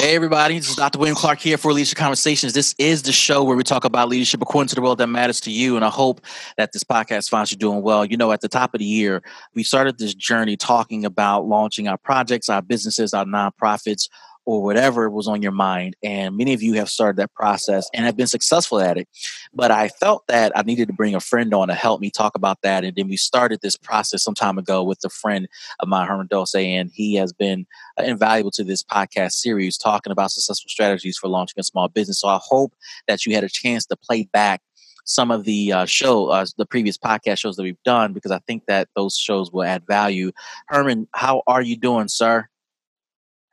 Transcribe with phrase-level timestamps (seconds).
[0.00, 0.58] Hey, everybody.
[0.58, 0.98] This is Dr.
[0.98, 2.54] William Clark here for Leadership Conversations.
[2.54, 5.42] This is the show where we talk about leadership according to the world that matters
[5.42, 5.76] to you.
[5.76, 6.22] And I hope
[6.56, 8.06] that this podcast finds you doing well.
[8.06, 9.22] You know, at the top of the year,
[9.54, 14.08] we started this journey talking about launching our projects, our businesses, our nonprofits,
[14.46, 15.96] or whatever was on your mind.
[16.02, 19.08] And many of you have started that process and have been successful at it.
[19.52, 22.34] But I felt that I needed to bring a friend on to help me talk
[22.34, 22.84] about that.
[22.84, 25.48] And then we started this process some time ago with a friend
[25.80, 27.66] of mine, Herman Dulce, and he has been
[27.98, 32.20] uh, invaluable to this podcast series talking about successful strategies for launching a small business.
[32.20, 32.74] So I hope
[33.08, 34.62] that you had a chance to play back
[35.04, 38.38] some of the uh, show, uh, the previous podcast shows that we've done, because I
[38.46, 40.30] think that those shows will add value.
[40.68, 42.48] Herman, how are you doing, sir?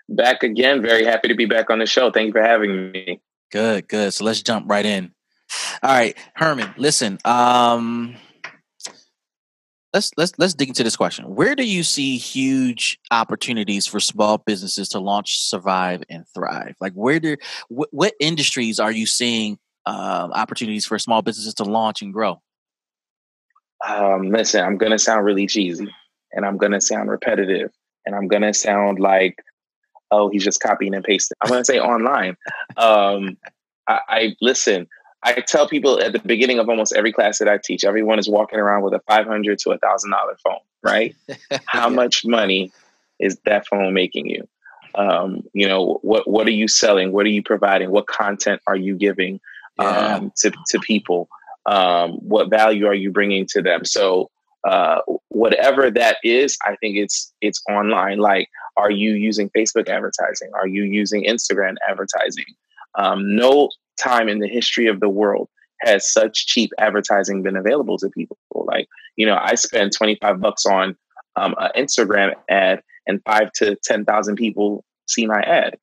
[0.10, 0.82] Back again.
[0.82, 2.12] Very happy to be back on the show.
[2.12, 3.22] Thank you for having me.
[3.52, 4.14] Good, good.
[4.14, 5.12] So let's jump right in.
[5.82, 7.18] All right, Herman, listen.
[7.24, 8.18] Um
[9.94, 11.26] let's let's let's dig into this question.
[11.36, 16.76] Where do you see huge opportunities for small businesses to launch, survive, and thrive?
[16.80, 17.36] Like where do
[17.70, 22.42] wh- what industries are you seeing uh, opportunities for small businesses to launch and grow?
[23.88, 25.94] Um, listen, I'm gonna sound really cheesy,
[26.34, 27.72] and I'm gonna sound repetitive,
[28.06, 29.44] and I'm gonna sound like
[30.12, 31.36] oh, he's just copying and pasting.
[31.42, 32.38] I'm going to say online.
[32.76, 33.38] Um,
[33.88, 34.88] I, I, listen.
[35.24, 38.30] I tell people at the beginning of almost every class that I teach, everyone is
[38.30, 41.16] walking around with a five hundred to a thousand dollar phone, right?
[41.66, 41.96] How yeah.
[41.96, 42.72] much money
[43.20, 44.48] is that phone making you?
[44.96, 47.12] Um, you know, what what are you selling?
[47.12, 47.90] What are you providing?
[47.90, 49.40] What content are you giving
[49.80, 50.16] yeah.
[50.16, 51.30] um, to to people?
[51.66, 53.86] Um, what value are you bringing to them?
[53.86, 54.30] So
[54.68, 58.20] uh, whatever that is, I think it's it's online.
[58.20, 60.52] Like, are you using Facebook advertising?
[60.54, 62.46] Are you using Instagram advertising?
[62.96, 63.70] Um, no
[64.00, 65.50] time in the history of the world
[65.82, 68.38] has such cheap advertising been available to people.
[68.54, 70.96] Like, you know, I spend twenty five bucks on
[71.36, 75.78] um, an Instagram ad, and five to ten thousand people see my ad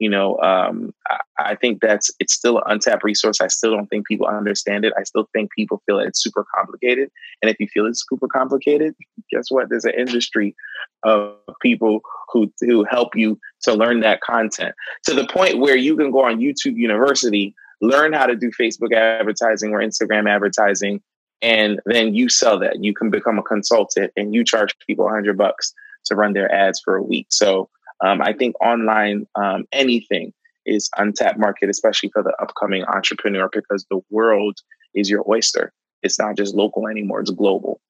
[0.00, 3.40] you know, um, I, I, think that's it's still an untapped resource.
[3.40, 4.94] I still don't think people understand it.
[4.98, 7.10] I still think people feel it's super complicated.
[7.40, 8.94] And if you feel it's super complicated,
[9.30, 9.68] guess what?
[9.68, 10.54] There's an industry
[11.02, 12.00] of people
[12.32, 14.74] who who help you to learn that content
[15.04, 18.94] to the point where you can go on YouTube University, learn how to do Facebook
[18.94, 21.00] advertising or Instagram advertising,
[21.42, 22.82] and then you sell that.
[22.82, 25.72] You can become a consultant and you charge people a hundred bucks
[26.06, 27.26] to run their ads for a week.
[27.30, 27.68] So
[28.04, 30.32] um, I think online um, anything
[30.66, 34.58] is untapped market, especially for the upcoming entrepreneur, because the world
[34.94, 35.72] is your oyster.
[36.02, 37.80] It's not just local anymore; it's global.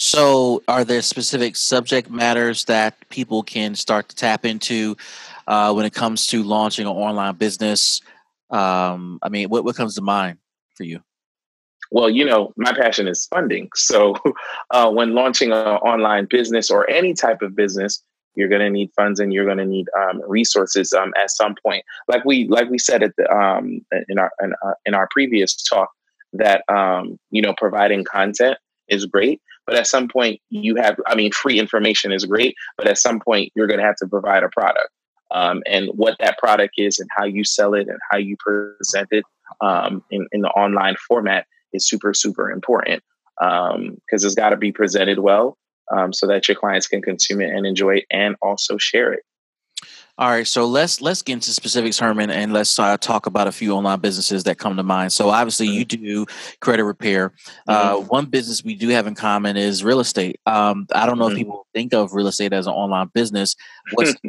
[0.00, 4.96] So, are there specific subject matters that people can start to tap into
[5.48, 8.00] uh, when it comes to launching an online business?
[8.48, 10.38] Um, I mean, what, what comes to mind
[10.76, 11.02] for you?
[11.90, 13.70] Well, you know, my passion is funding.
[13.76, 14.14] So
[14.70, 18.00] uh, when launching an online business or any type of business,
[18.36, 21.56] you're going to need funds and you're going to need um, resources um, at some
[21.60, 21.84] point.
[22.06, 25.56] Like we like we said at the um, in our in, uh, in, our previous
[25.56, 25.90] talk
[26.32, 28.58] that um, you know providing content
[28.88, 32.86] is great, but at some point you have I mean free information is great, but
[32.86, 34.88] at some point you're going to have to provide a product.
[35.30, 39.08] Um, and what that product is and how you sell it and how you present
[39.10, 39.24] it
[39.60, 43.02] um, in, in the online format is super, super important
[43.38, 45.56] because um, it's got to be presented well
[45.92, 49.20] um, so that your clients can consume it and enjoy it and also share it.
[50.18, 53.52] All right, so let's let's get into specifics, Herman, and let's uh, talk about a
[53.52, 55.12] few online businesses that come to mind.
[55.12, 56.26] So obviously, you do
[56.60, 57.32] credit repair.
[57.68, 58.08] Uh, mm-hmm.
[58.08, 60.40] One business we do have in common is real estate.
[60.44, 61.34] Um, I don't know mm-hmm.
[61.34, 63.54] if people think of real estate as an online business.
[63.92, 64.14] What's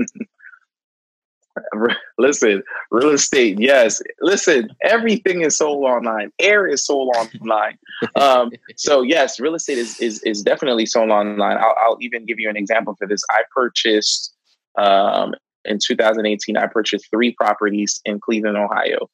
[2.20, 2.62] listen,
[2.92, 4.00] real estate, yes.
[4.22, 6.32] Listen, everything is sold online.
[6.38, 7.78] Air is sold online.
[8.16, 11.58] Um, so yes, real estate is is is definitely sold online.
[11.58, 13.22] I'll, I'll even give you an example for this.
[13.30, 14.34] I purchased
[14.78, 16.58] um, in 2018.
[16.58, 19.10] I purchased three properties in Cleveland, Ohio,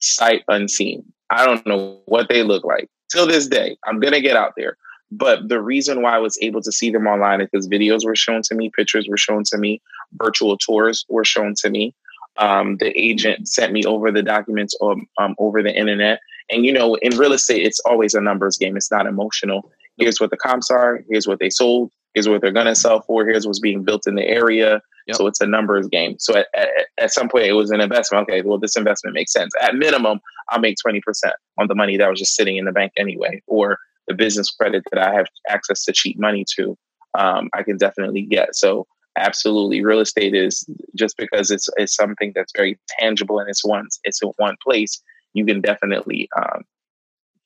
[0.00, 1.04] sight unseen.
[1.30, 3.76] I don't know what they look like till this day.
[3.86, 4.76] I'm gonna get out there.
[5.10, 8.16] But the reason why I was able to see them online is because videos were
[8.16, 9.82] shown to me, pictures were shown to me,
[10.14, 11.94] virtual tours were shown to me.
[12.38, 16.20] Um, the agent sent me over the documents um, um, over the internet.
[16.50, 18.74] And you know, in real estate, it's always a numbers game.
[18.74, 19.70] It's not emotional.
[19.98, 21.04] Here's what the comps are.
[21.10, 21.92] Here's what they sold.
[22.14, 23.26] Here's what they're gonna sell for.
[23.26, 24.80] Here's what's being built in the area.
[25.06, 25.16] Yep.
[25.16, 26.16] So it's a numbers game.
[26.18, 26.68] So at, at,
[26.98, 28.28] at, some point, it was an investment.
[28.28, 29.52] Okay, well, this investment makes sense.
[29.60, 30.20] At minimum,
[30.50, 33.42] I'll make twenty percent on the money that was just sitting in the bank anyway,
[33.46, 33.78] or
[34.08, 36.76] the business credit that I have access to cheap money to,
[37.18, 38.54] um, I can definitely get.
[38.54, 38.86] So
[39.16, 40.64] absolutely, real estate is
[40.96, 45.00] just because it's it's something that's very tangible and it's one it's in one place.
[45.34, 46.62] You can definitely um,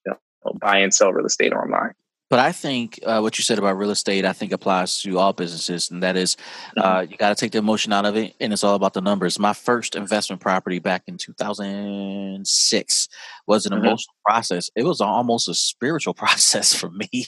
[0.04, 1.92] you know, buy and sell real estate online.
[2.28, 5.32] But I think uh, what you said about real estate, I think applies to all
[5.32, 6.36] businesses, and that is,
[6.76, 6.80] Mm-hmm.
[6.80, 9.00] uh, you got to take the emotion out of it, and it's all about the
[9.00, 9.38] numbers.
[9.38, 13.08] My first investment property back in 2006
[13.46, 13.78] was an Mhm.
[13.78, 14.70] emotional process.
[14.74, 17.26] It was almost a spiritual process for me.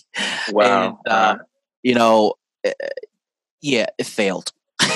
[0.50, 0.99] Wow.
[1.06, 1.37] And, uh,
[1.85, 2.35] you know,
[2.65, 2.73] eh,
[3.61, 4.53] yeah, it failed.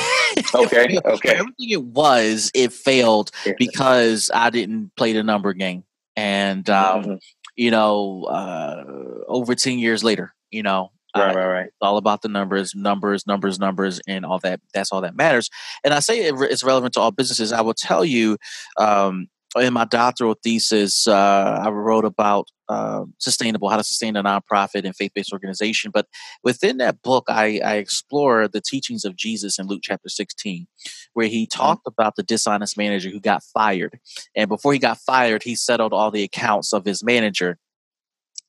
[0.54, 1.28] Okay, okay.
[1.34, 3.52] Everything it was, it failed Yeah.
[3.58, 5.84] because I didn't play the number game,
[6.16, 7.18] and um, Mhm.
[7.56, 8.84] You know, uh,
[9.28, 11.66] over 10 years later, you know, Right, uh, right, right.
[11.66, 14.60] it's all about the numbers, numbers, numbers, numbers, and all that.
[14.72, 15.50] That's all that matters.
[15.84, 17.52] And I say it, it's relevant to all businesses.
[17.52, 18.38] I will tell you,
[18.78, 19.26] um,
[19.58, 24.84] in my doctoral thesis, uh, I wrote about uh, sustainable, how to sustain a nonprofit
[24.84, 25.90] and faith-based organization.
[25.92, 26.06] But
[26.42, 30.66] within that book, I, I explore the teachings of Jesus in Luke chapter 16,
[31.12, 33.98] where he talked about the dishonest manager who got fired.
[34.34, 37.58] And before he got fired, he settled all the accounts of his manager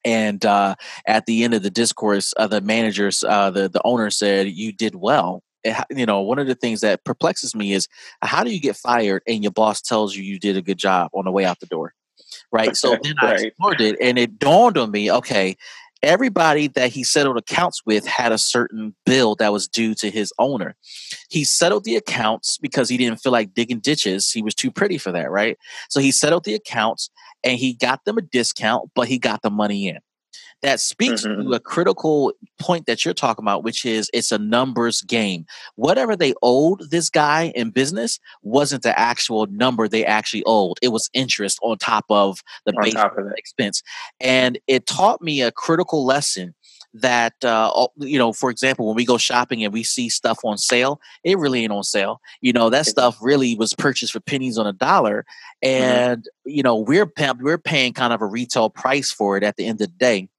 [0.05, 4.09] and uh, at the end of the discourse, uh, the managers, uh, the the owner
[4.09, 5.43] said, "You did well."
[5.89, 7.87] You know, one of the things that perplexes me is
[8.21, 11.09] how do you get fired and your boss tells you you did a good job
[11.13, 11.93] on the way out the door,
[12.51, 12.75] right?
[12.75, 15.55] So then I explored it, and it dawned on me, okay.
[16.01, 20.33] Everybody that he settled accounts with had a certain bill that was due to his
[20.37, 20.75] owner.
[21.29, 24.29] He settled the accounts because he didn't feel like digging ditches.
[24.29, 25.57] He was too pretty for that, right?
[25.87, 27.09] So he settled the accounts
[27.41, 29.99] and he got them a discount, but he got the money in.
[30.61, 31.43] That speaks Mhm.
[31.43, 35.45] to a critical point that you're talking about, which is it's a numbers game.
[35.75, 40.77] Whatever they owed this guy in business wasn't the actual number they actually owed.
[40.81, 43.83] It was interest on top of the On base of expense.
[44.19, 46.53] And it taught me a critical lesson
[46.93, 50.57] that, uh, you know, for example, when we go shopping and we see stuff on
[50.57, 52.21] sale, it really ain't on sale.
[52.41, 55.25] You know, that stuff really was purchased for pennies on a dollar.
[55.61, 59.65] And, you know, we're, we're paying kind of a retail price for it at the
[59.65, 60.29] end of the day.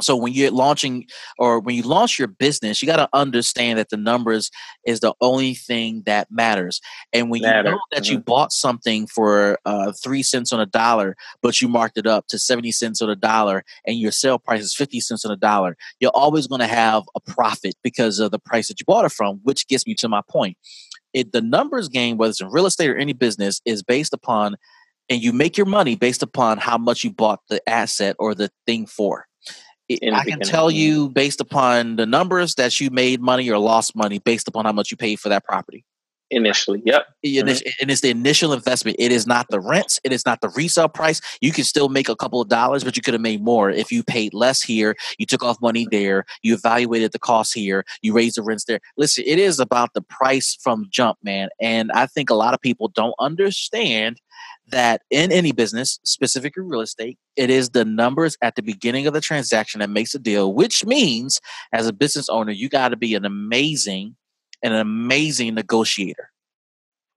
[0.00, 1.06] So when you're launching
[1.38, 4.50] or when you launch your business, you got to understand that the numbers
[4.86, 6.80] is the only thing that matters.
[7.12, 11.16] And when you know that you bought something for uh, three cents on a dollar,
[11.42, 14.62] but you marked it up to 70 cents on a dollar and your sale price
[14.62, 18.30] is 50 cents on a dollar, you're always going to have a profit because of
[18.30, 20.56] the price that you bought it from, which gets me to my point.
[21.12, 24.56] It, the numbers game, whether it's in real estate or any business, is based upon,
[25.08, 28.50] and you make your money based upon how much you bought the asset or the
[28.66, 29.26] thing for.
[29.90, 34.18] I can tell you based upon the numbers that you made money or lost money
[34.18, 35.84] based upon how much you paid for that property.
[36.32, 36.80] Initially.
[36.84, 37.06] Yep.
[37.24, 37.70] And it's- mm-hmm.
[37.80, 38.96] and it's the initial investment.
[39.00, 39.98] It is not the rents.
[40.04, 41.20] It is not the resale price.
[41.40, 43.90] You can still make a couple of dollars, but you could have made more if
[43.90, 44.94] you paid less here.
[45.18, 46.24] You took off money there.
[46.42, 47.84] You evaluated the cost here.
[48.00, 48.78] You raised the rents there.
[48.96, 51.48] Listen, it is about the price from jump, man.
[51.60, 54.20] And I think a lot of people don't understand
[54.70, 59.14] that in any business, specifically real estate, it is the numbers at the beginning of
[59.14, 61.40] the transaction that makes a deal, which means
[61.72, 64.16] as a business owner, you got to be an amazing,
[64.62, 66.30] an amazing negotiator.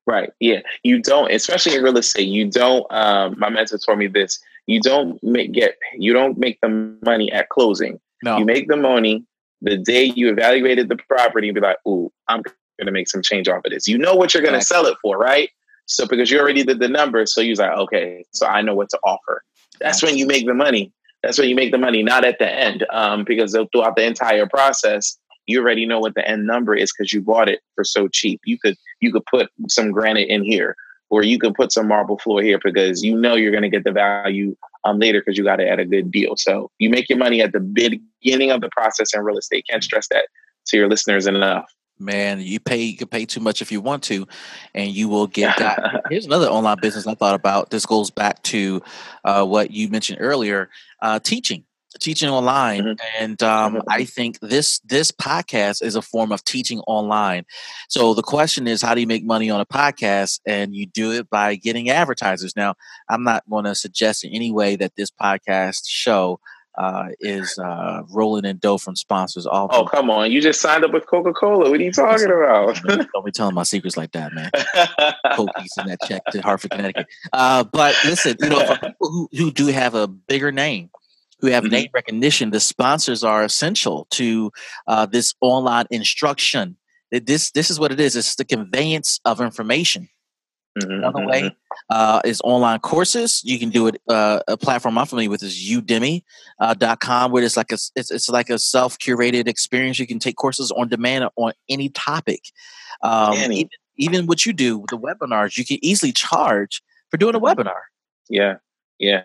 [0.05, 0.31] Right.
[0.39, 0.59] Yeah.
[0.83, 4.81] You don't, especially in real estate, you don't, um, my mentor told me this, you
[4.81, 7.99] don't make, get, you don't make the money at closing.
[8.21, 9.25] No, You make the money
[9.61, 13.21] the day you evaluated the property and be like, ooh, I'm going to make some
[13.21, 13.87] change off of this.
[13.87, 14.83] You know what you're going to Exactly.
[14.83, 15.49] sell it for, right?
[15.85, 18.89] So because you already did the numbers, so you're like, okay, so I know what
[18.89, 19.43] to offer.
[19.79, 20.91] That's when you make the money.
[21.21, 24.47] That's when you make the money, not at the end, um, because throughout the entire
[24.47, 28.07] process, you already know what the end number is because you bought it for so
[28.07, 28.41] cheap.
[28.45, 30.75] You could you could put some granite in here,
[31.09, 33.83] or you could put some marble floor here because you know you're going to get
[33.83, 36.35] the value um, later because you got it at a good deal.
[36.37, 39.65] So you make your money at the beginning of the process in real estate.
[39.69, 40.27] Can't stress that
[40.67, 41.71] to your listeners enough.
[41.99, 44.27] Man, you pay you can pay too much if you want to,
[44.73, 46.03] and you will get that.
[46.09, 47.69] Here's another online business I thought about.
[47.69, 48.81] This goes back to
[49.23, 50.69] uh, what you mentioned earlier,
[51.01, 51.63] uh, teaching.
[51.99, 52.99] Teaching online, Mhm.
[53.19, 53.81] and um, Mhm.
[53.87, 57.45] I think this this podcast is a form of teaching online.
[57.87, 60.39] So the question is, how do you make money on a podcast?
[60.47, 62.55] And you do it by getting advertisers.
[62.55, 62.73] Now,
[63.11, 66.39] I'm not going to suggest in any way that this podcast show
[66.77, 69.45] uh, is uh, rolling in dough from sponsors.
[69.45, 70.31] All Oh come on!
[70.31, 71.69] You just signed up with Coca Cola.
[71.69, 72.79] What are you talking about?
[73.13, 74.49] don't be telling my secrets like that, man.
[75.33, 77.07] Cokies in that check to Hartford, Connecticut.
[77.31, 80.89] Uh, but listen, you know, for people who, who do have a bigger name,
[81.39, 81.71] who have Mhm.
[81.71, 84.51] name recognition, the sponsors are essential to
[84.87, 86.77] uh, this online instruction.
[87.11, 88.15] This this is what it is.
[88.15, 90.09] It's the conveyance of information.
[90.79, 91.55] Mhm, Another mhm, way
[91.89, 93.41] uh, is online courses.
[93.43, 94.01] You can do it.
[94.07, 96.21] Uh, a platform I'm familiar with is Udemy.com,
[96.59, 99.99] uh, dot com, where it's like a it's, it's like a self curated experience.
[99.99, 102.41] You can take courses on demand on any topic.
[103.03, 107.35] Um, even, even what you do with the webinars, you can easily charge for doing
[107.35, 107.55] a Mhm.
[107.55, 107.81] webinar.
[108.29, 108.55] Yeah,
[108.97, 109.23] yeah.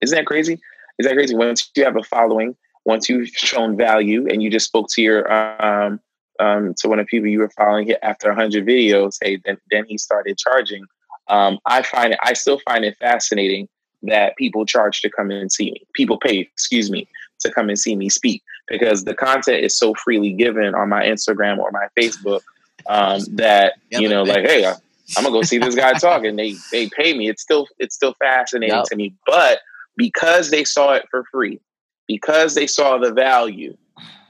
[0.00, 0.58] Isn't that crazy?
[0.98, 1.34] Is that crazy?
[1.34, 5.30] Once you have a following, once you've shown value and you just spoke to your
[5.32, 6.00] um,
[6.38, 9.84] um, to one of the people you were following after 100 videos, hey, then then
[9.86, 10.84] he started charging.
[11.28, 13.68] Um, I find it, I still find it fascinating
[14.02, 15.82] that people charge to come and see me.
[15.94, 17.08] People pay, excuse me,
[17.40, 21.04] to come and see me speak because the content is so freely given on my
[21.04, 22.40] Instagram or my Facebook
[22.86, 24.74] um, that yeah, you know, like, hey, I,
[25.16, 27.28] I'm gonna go see this guy talk, and they they pay me.
[27.28, 28.84] It's still it's still fascinating yep.
[28.86, 29.60] to me, but
[29.96, 31.60] because they saw it for free,
[32.06, 33.76] because they saw the value,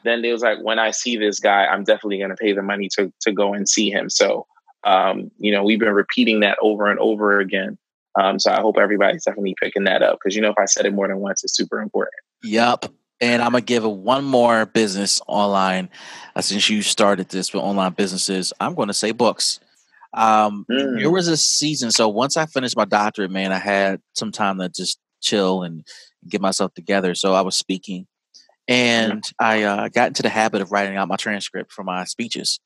[0.04, 2.88] then they was like, when I see this guy, I'm definitely gonna pay the money
[2.94, 4.10] to to go and see him.
[4.10, 4.46] So,
[4.84, 7.78] um, you know, we've been repeating that over and over again.
[8.20, 10.86] Um, so I hope everybody's definitely picking that up because you know if I said
[10.86, 12.14] it more than once, it's super important.
[12.42, 12.86] Yep.
[13.20, 15.88] And I'm gonna give it one more business online.
[16.34, 19.60] Uh, since you started this with online businesses, I'm going to say books.
[20.14, 20.98] Um, mm.
[20.98, 21.90] There was a season.
[21.90, 25.84] So once I finished my doctorate, man, I had some time to just chill and
[26.28, 27.14] get myself together.
[27.14, 28.06] So I was speaking,
[28.68, 29.24] and.
[29.40, 32.60] I uh, got into the habit of writing out my transcript for my speeches.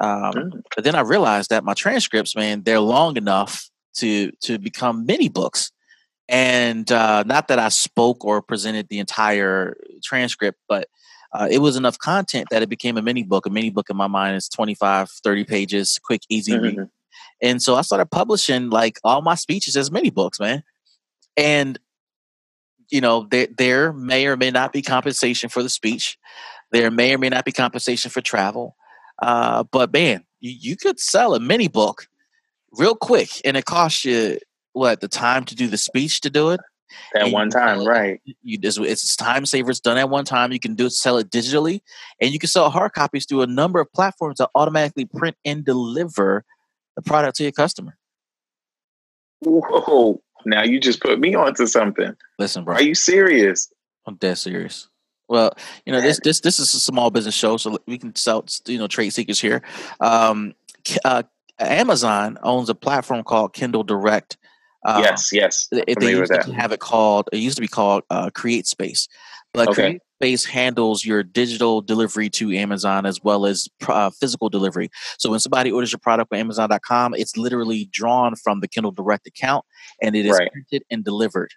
[0.00, 0.62] Um, mm.
[0.74, 5.28] But then I realized that my transcripts, man, they're long enough to to become mini
[5.28, 5.72] books
[6.28, 10.88] and uh, not that I spoke or presented the entire transcript, but
[11.32, 13.46] uh, it was enough content that it became a mini book.
[13.46, 16.80] A mini book in my mind is 25, 30 pages, quick, easy mm-hmm.
[16.80, 16.88] read.
[17.40, 20.62] And so I started publishing like all my speeches as mini books, man.
[21.36, 21.78] And
[22.90, 26.18] you know, there there may or may not be compensation for the speech.
[26.70, 28.76] There may or may not be compensation for travel.
[29.20, 32.06] Uh, but man, you, you could sell a mini book
[32.72, 34.38] real quick, and it costs you
[34.72, 36.60] what the time to do the speech to do it
[37.14, 38.20] at and one time, right?
[38.42, 39.70] You it's, it's time saver.
[39.70, 40.52] It's done at one time.
[40.52, 41.80] You can do it, sell it digitally,
[42.20, 45.64] and you can sell hard copies through a number of platforms that automatically print and
[45.64, 46.44] deliver
[46.96, 47.96] the product to your customer.
[49.40, 50.20] Whoa!
[50.44, 52.14] Now you just put me onto something.
[52.38, 52.74] Listen, bro.
[52.74, 53.72] Are you serious?
[54.06, 54.88] I'm dead serious.
[55.28, 55.52] Well,
[55.84, 58.78] you know this this this is a small business show, so we can sell you
[58.78, 59.62] know trade secrets here.
[60.00, 60.54] Um,
[61.04, 61.24] uh,
[61.58, 64.38] Amazon owns a platform called Kindle Direct
[64.84, 65.68] um, yes, yes.
[65.72, 67.28] It, they used to have it called.
[67.32, 69.08] It used to be called uh, Create Space,
[69.52, 69.82] but okay.
[69.82, 74.90] Create Space handles your digital delivery to Amazon as well as uh, physical delivery.
[75.16, 79.28] So when somebody orders your product on Amazon.com, it's literally drawn from the Kindle Direct
[79.28, 79.64] account
[80.02, 80.50] and it is right.
[80.50, 81.52] printed and delivered.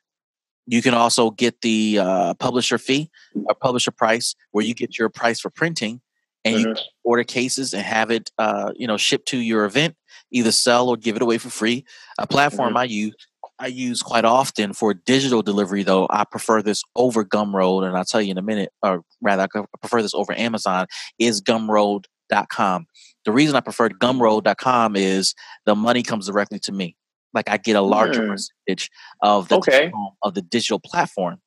[0.68, 5.10] You can also get the uh, publisher fee or publisher price, where you get your
[5.10, 6.00] price for printing,
[6.46, 6.70] and mm-hmm.
[6.70, 9.96] you order cases and have it, uh, you know, shipped to your event
[10.32, 11.86] either sell or give it away for free.
[12.18, 12.78] A platform mm-hmm.
[12.78, 13.16] I use
[13.62, 16.08] I use quite often for digital delivery, though.
[16.10, 19.78] I prefer this over Gumroad, and I'll tell you in a minute, or rather, I
[19.80, 20.88] prefer this over Amazon,
[21.20, 22.88] is gumroad.com.
[23.24, 25.36] The reason I prefer gumroad.com is
[25.68, 26.96] the money comes directly to me.
[27.36, 28.30] Like I get a larger mm.
[28.30, 28.90] percentage
[29.22, 29.92] of the okay.
[30.24, 31.40] of the digital platform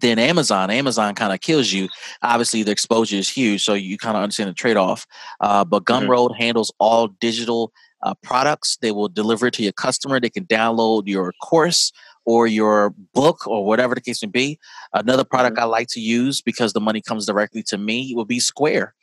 [0.00, 1.88] then Amazon, Amazon kind of kills you.
[2.22, 5.06] Obviously, the exposure is huge, so you kind of understand the trade off.
[5.40, 6.42] Uh, but Gumroad mm-hmm.
[6.42, 7.72] handles all digital
[8.06, 8.78] uh, products.
[8.80, 10.20] They will deliver it to your customer.
[10.20, 11.92] They can download your course
[12.26, 14.58] or your book or whatever the case may be.
[14.92, 15.64] Another product mm-hmm.
[15.64, 18.94] I like to use because the money comes directly to me would be Square.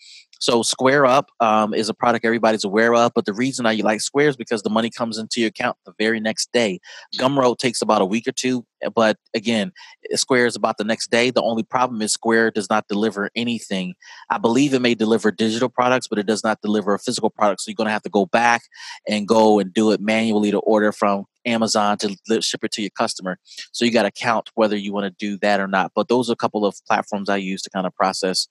[0.44, 4.01] So Square Up um, is a product everybody's aware of, but the reason I like
[4.01, 6.82] Square is because the money comes into your account the very next day.
[7.18, 9.72] Gumroad takes about a week or two, eh, but again,
[10.12, 11.32] eh, Square is about the next day.
[11.32, 13.94] The only problem is Square does not deliver anything.
[14.30, 17.62] I believe it may deliver digital products, but it does not deliver a physical product.
[17.62, 18.63] So you're going to have to go back
[19.08, 22.91] and go and do it manually to order from Amazon to ship it to your
[22.91, 23.38] customer.
[23.71, 25.91] So you got to count whether you want to do that or not.
[25.95, 28.47] But those are a couple of platforms I use to kind of process.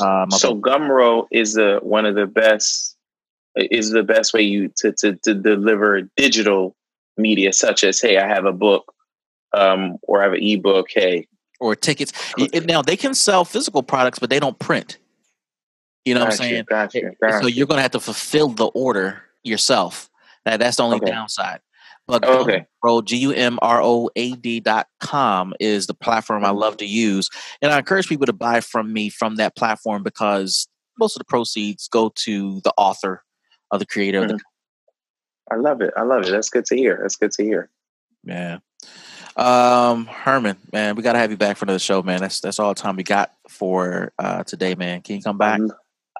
[0.00, 2.96] Um, so Gumroad is the one of the best
[3.56, 6.76] is the best way you to, to, to deliver digital
[7.16, 8.92] media, such as hey, I have a book
[9.52, 10.88] um, or I have an ebook.
[10.90, 11.26] Hey,
[11.60, 12.12] or tickets.
[12.64, 14.98] Now they can sell physical products, but they don't print.
[16.04, 16.64] You know gotcha, what I'm saying?
[16.68, 17.40] Gotcha, gotcha.
[17.40, 20.08] So you're going to have to fulfill the order yourself.
[20.44, 21.10] That, that's the only okay.
[21.10, 21.60] downside.
[22.08, 22.66] But oh, okay.
[22.84, 26.76] Gumroad, G U M R O A D dot com is the platform I love
[26.78, 27.28] to use.
[27.60, 31.24] And I encourage people to buy from me from that platform because most of the
[31.24, 33.24] proceeds go to the author
[33.70, 34.24] of the creator mm-hmm.
[34.24, 34.42] of the mm-hmm.
[35.48, 35.94] I love it.
[35.96, 36.30] I love it.
[36.30, 36.98] That's good to hear.
[37.00, 37.70] That's good to hear.
[38.24, 38.58] Yeah.
[39.36, 42.20] Um, Herman, man, we gotta have you back for another show, man.
[42.20, 45.02] That's that's all the time we got for uh today, man.
[45.02, 45.60] Can you come back?
[45.60, 45.70] I'm,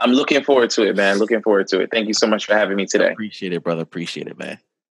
[0.00, 1.19] I'm looking forward to it, man.
[1.19, 1.90] Looking forward to it.
[1.90, 3.12] Thank you so much for having me today.
[3.12, 3.83] Appreciate it, brother.
[3.83, 4.59] Appreciate it, man.